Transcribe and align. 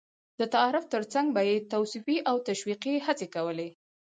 د 0.39 0.41
تعارف 0.53 0.85
تر 0.93 1.03
څنګ 1.13 1.27
به 1.35 1.41
یې 1.49 1.57
توصيفي 1.73 2.17
او 2.29 2.35
تشويقي 2.47 2.95
هڅې 3.07 3.27
کولې. 3.35 3.69